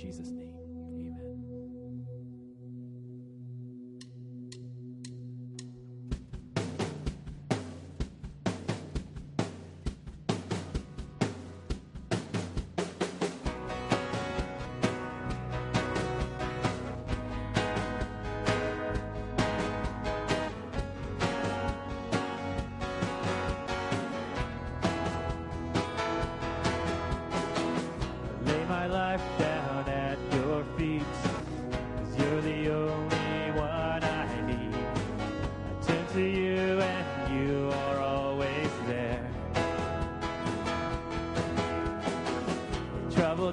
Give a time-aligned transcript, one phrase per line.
[0.00, 0.39] Jesus' name.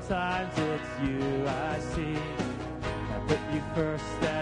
[0.07, 2.16] Sometimes it's you I see.
[2.16, 4.37] I put you first.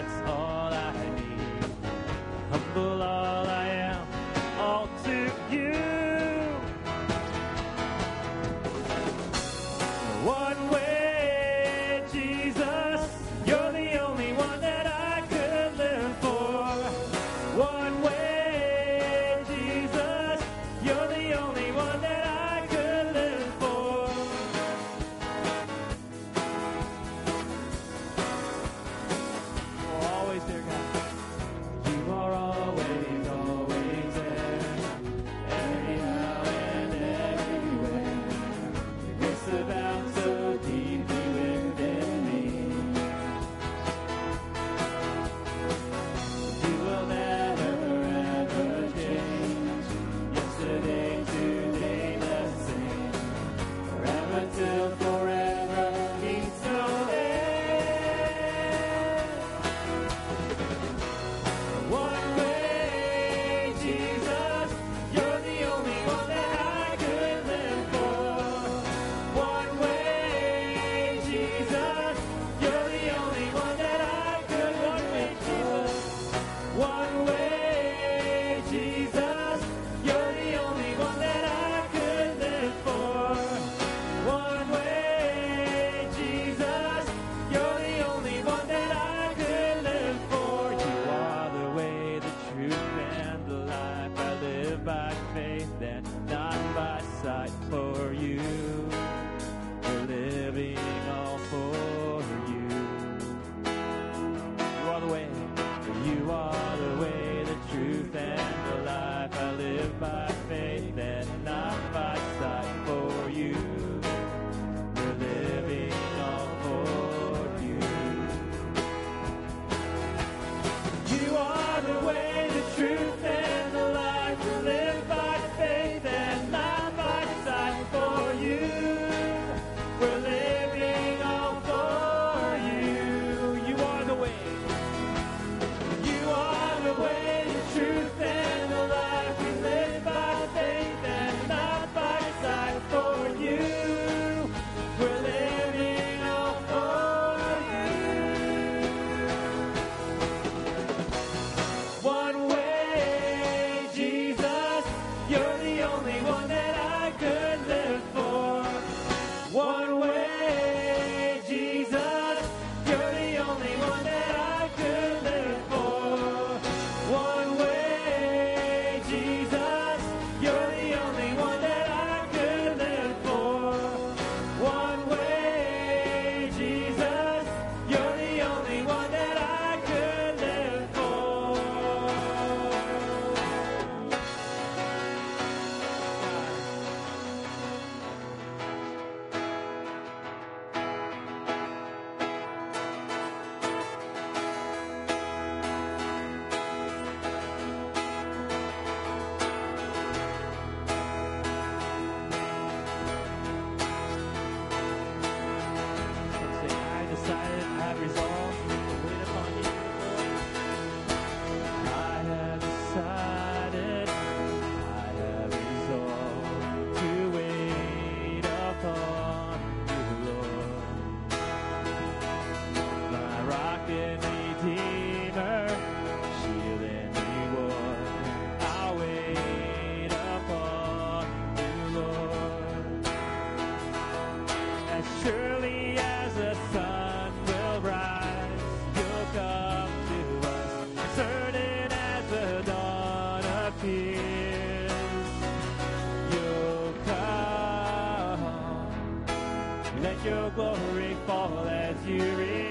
[250.55, 252.64] glory fall as you reign.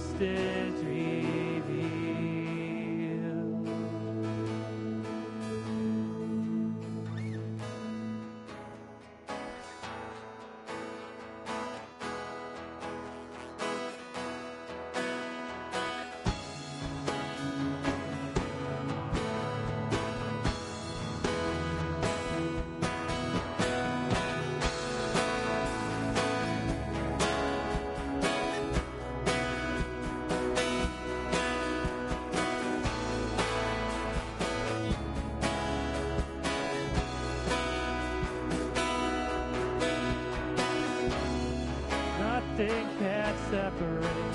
[0.00, 1.19] twisted dream.
[43.80, 44.29] through.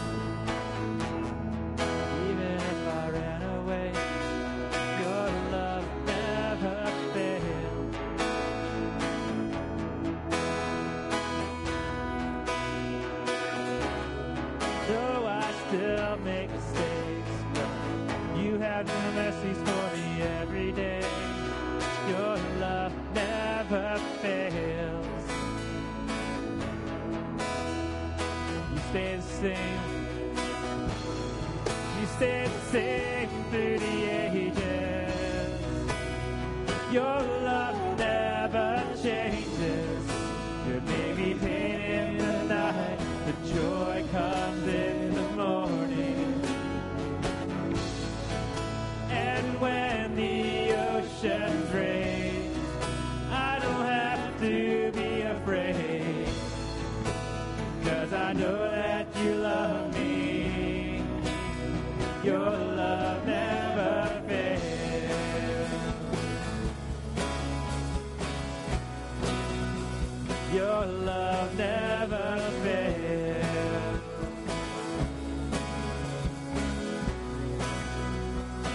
[70.56, 74.00] Your love never fails.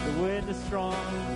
[0.04, 1.29] The wind is strong.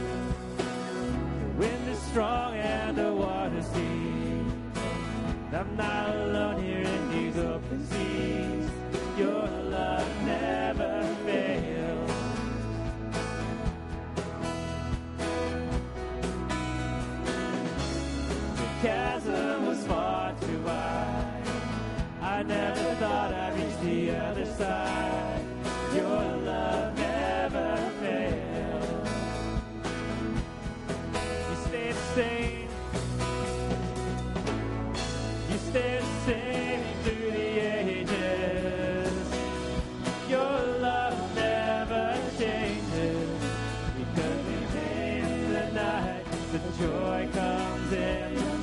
[46.59, 48.54] the joy comes in.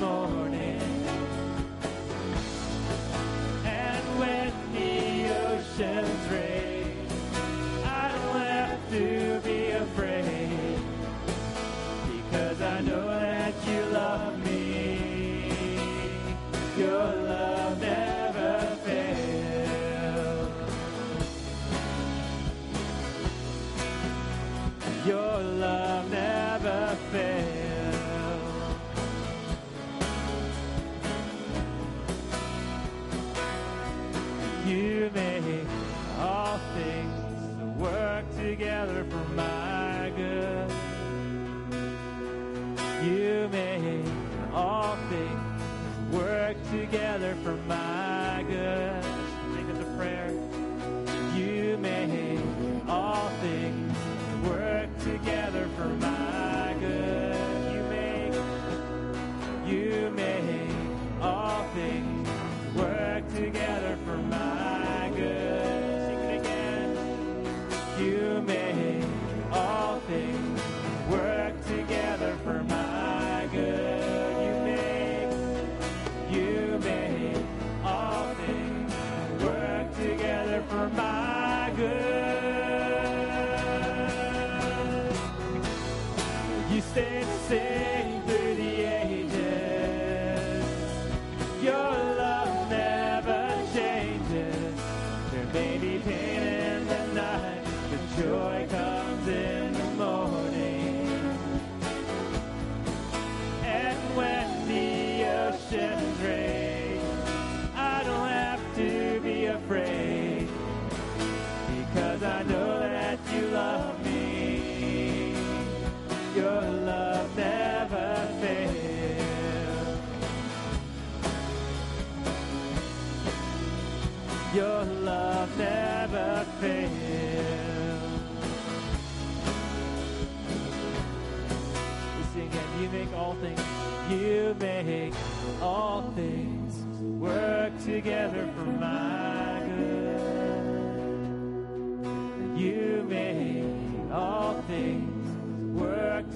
[47.42, 49.04] for my good.
[49.54, 50.30] think of the prayer.
[51.34, 52.38] You make
[52.88, 53.96] all things
[54.44, 56.11] work together for my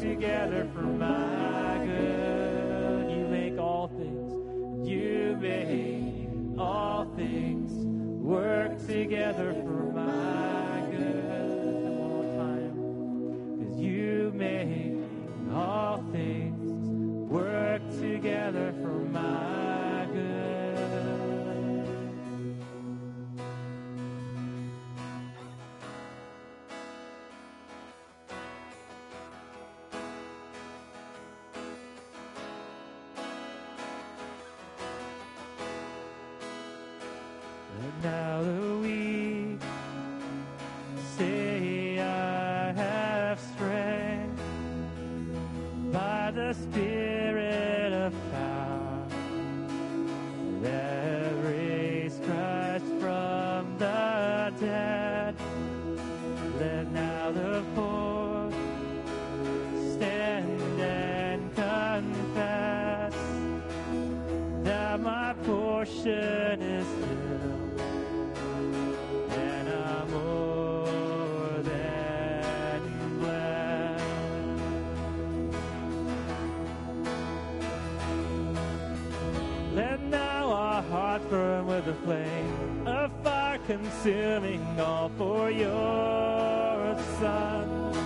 [0.00, 1.05] together for my
[37.78, 38.25] And now
[81.86, 87.96] the flame, a fire consuming all for your son's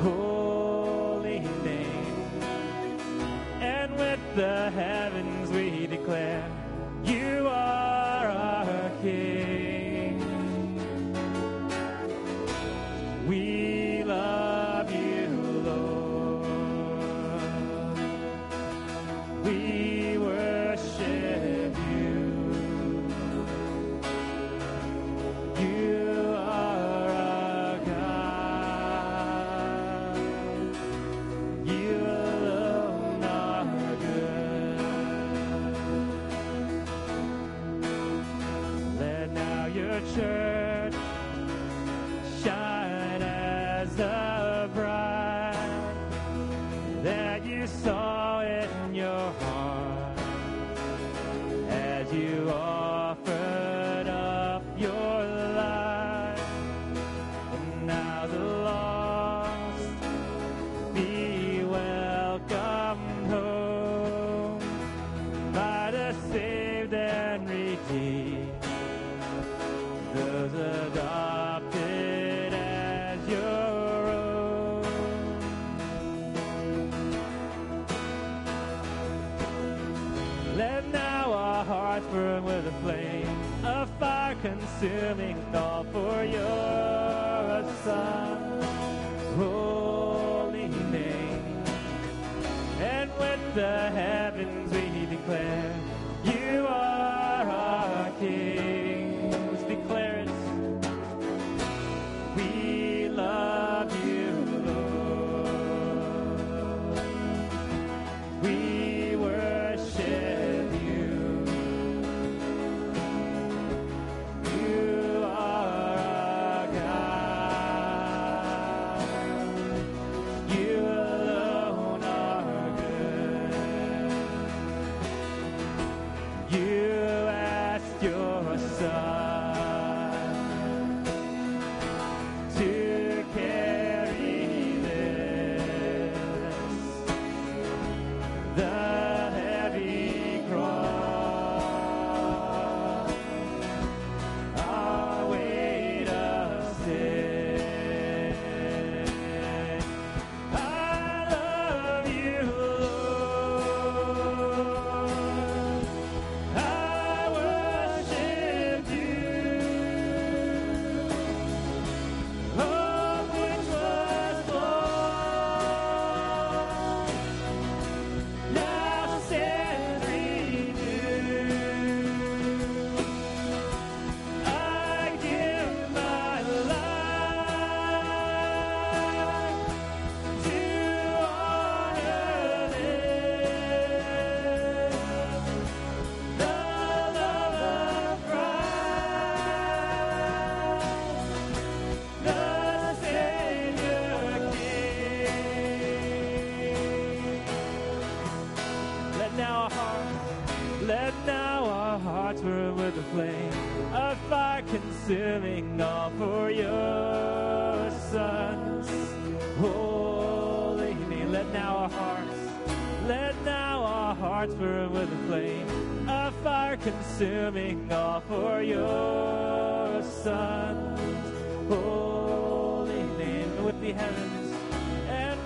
[0.00, 2.40] holy name.
[3.60, 5.07] And with the hand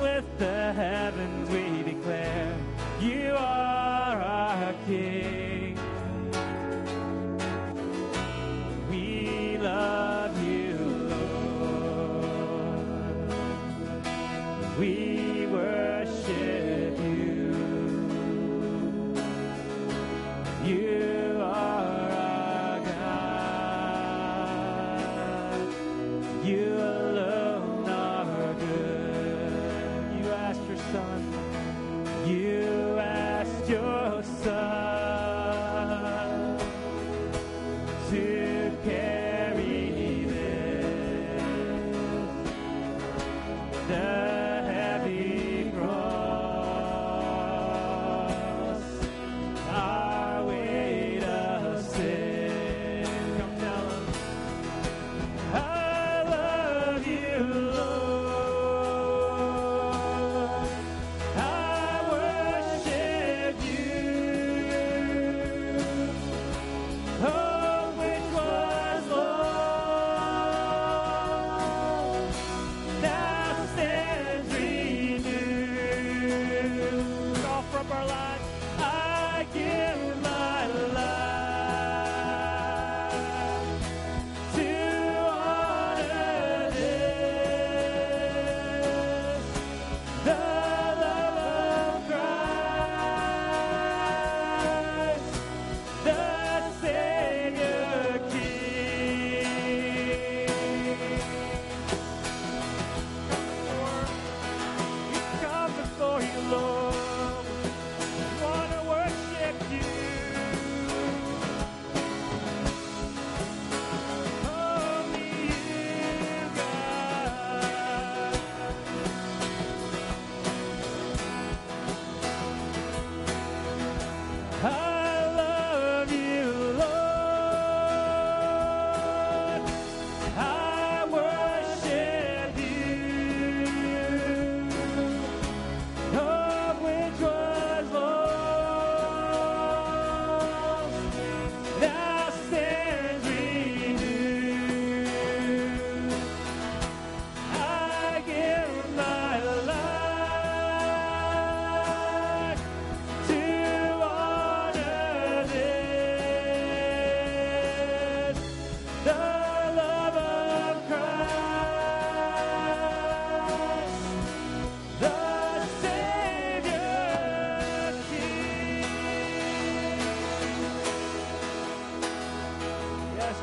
[0.02, 2.56] with the heavens we declare,
[3.00, 5.21] You are our King.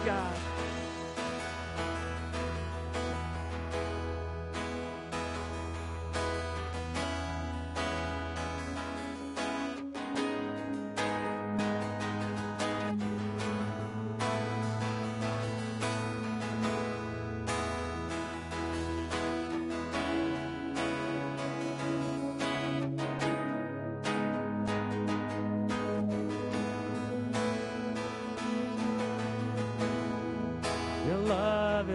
[0.05, 0.48] God.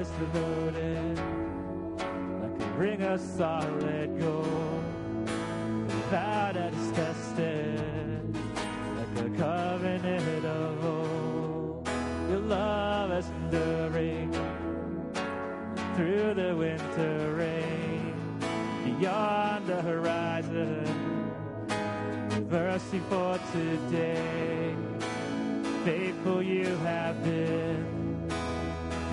[0.05, 4.34] is devoted that can bring us solid gold.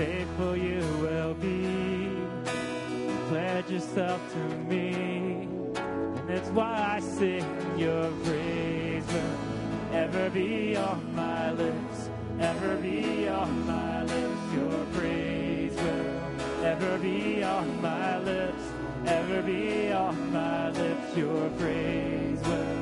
[0.01, 2.09] faithful you will be.
[3.29, 7.45] Pledge yourself to me, and that's why I sing
[7.77, 9.05] your praise.
[9.13, 9.37] Will
[9.93, 12.09] ever be on my lips,
[12.39, 14.43] ever be on my lips.
[14.55, 18.63] Your praise will ever be on my lips,
[19.05, 21.15] ever be on my lips.
[21.15, 22.77] Your praise will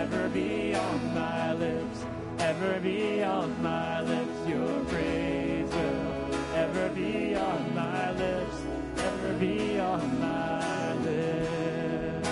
[0.00, 1.98] ever be on my lips,
[2.38, 4.48] ever be on my lips.
[4.48, 5.33] Your praise
[6.76, 8.56] ever be on my lips,
[8.98, 12.28] ever be on my lips.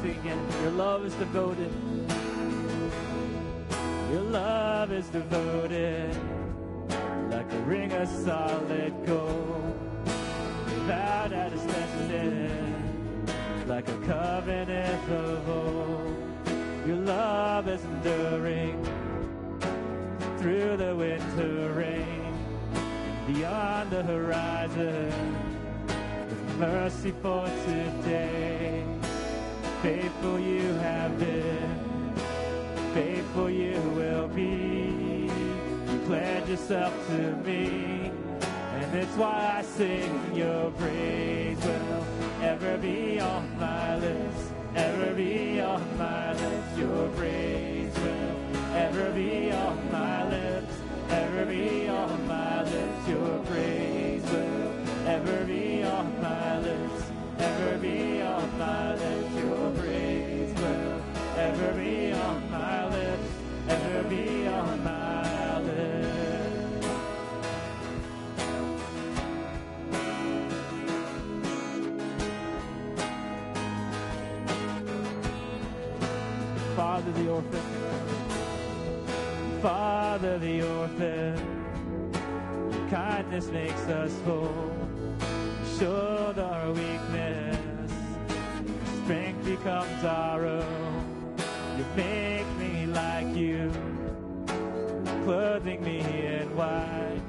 [0.00, 0.40] Sing again.
[0.62, 1.72] Your love is devoted.
[4.10, 6.16] Your love is devoted,
[7.30, 9.76] like a ring of solid gold,
[10.64, 12.45] without anesthesia
[13.66, 16.16] like a covenant of old.
[16.86, 18.80] Your love is enduring
[20.38, 22.32] through the winter rain,
[23.26, 25.12] beyond the horizon,
[26.28, 28.84] with mercy for today.
[29.82, 32.14] Faithful you have been,
[32.94, 35.28] faithful you will be.
[35.90, 38.12] You pledge yourself to me,
[38.74, 45.60] and it's why I sing your praise will ever be on my lips, ever be
[45.60, 46.78] on my lips.
[46.78, 48.36] Your praise will
[48.74, 50.74] ever be on my lips,
[51.10, 53.08] ever be on my lips.
[53.08, 54.72] Your praise will
[55.06, 59.34] ever be on my lips, ever be on my lips.
[59.36, 61.02] Your praise will
[61.36, 63.30] ever be on my lips,
[63.68, 64.45] ever be
[76.96, 77.60] Father the orphan,
[79.60, 81.36] Father the orphan,
[82.88, 84.72] kindness makes us whole.
[85.20, 87.92] You Shoulder our weakness,
[89.04, 91.36] strength becomes our own.
[91.76, 93.70] You make me like you,
[95.24, 97.20] clothing me in white,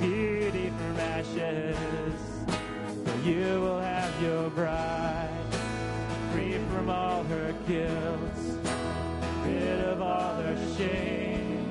[0.00, 2.16] beauty from ashes.
[3.04, 5.28] For you will have your bride.
[6.32, 8.31] Free from all her guilt,
[9.62, 11.70] rid of all her shame,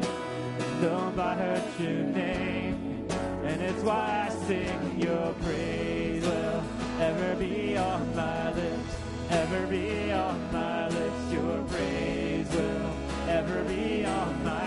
[0.82, 3.08] known by her true name.
[3.44, 6.64] And it's why I sing your praise will
[7.00, 8.96] ever be on my lips,
[9.30, 11.34] ever be on my lips.
[11.34, 12.92] Your praise will
[13.28, 14.61] ever be on my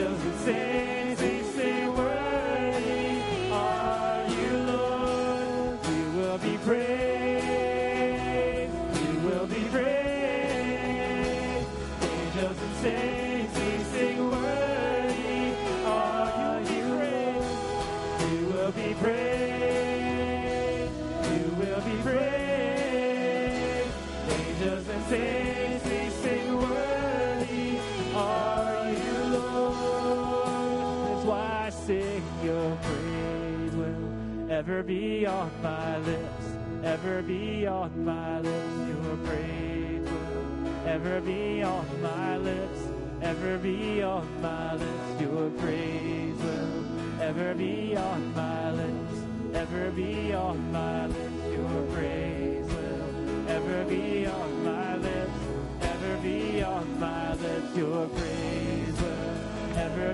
[0.00, 1.49] Angels and saints,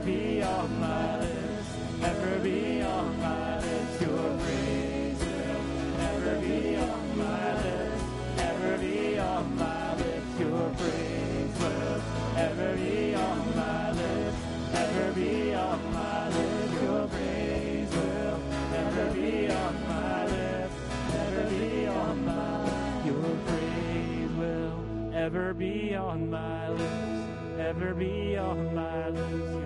[0.07, 1.69] be on my lips,
[2.05, 4.01] ever be on my lips.
[4.01, 8.03] Your praise will ever be on my lips,
[8.39, 10.39] ever be on my lips.
[10.39, 12.01] Your praise will
[12.37, 14.37] ever be on my lips,
[14.75, 16.83] ever be on my lips.
[16.83, 18.41] Your praise will
[18.77, 20.75] ever be on my lips,
[21.15, 28.73] ever be on my Your praise will ever be on my lips, ever be on
[28.73, 29.66] my lips.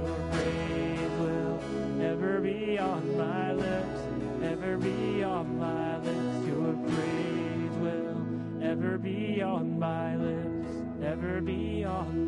[2.67, 4.01] Be on my lips,
[4.43, 6.47] ever be on my lips.
[6.47, 10.69] Your praise will ever be on my lips,
[11.03, 12.20] ever be on